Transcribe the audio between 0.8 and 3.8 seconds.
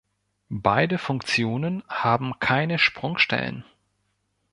Funktionen haben keine Sprungstellen.